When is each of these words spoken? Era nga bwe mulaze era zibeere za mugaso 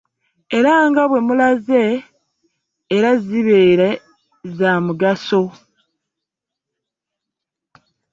Era 0.57 0.73
nga 0.89 1.03
bwe 1.09 1.19
mulaze 1.27 1.83
era 2.95 3.09
zibeere 3.25 3.89
za 4.57 4.71
mugaso 4.85 5.41